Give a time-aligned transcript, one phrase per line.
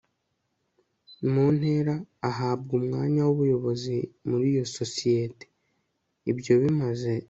[1.33, 1.95] mu ntera
[2.29, 3.95] ahabwa umwanya w'ubuyobozi
[4.27, 5.45] muri iyo sosiyete.
[6.31, 7.13] ibyo bimaze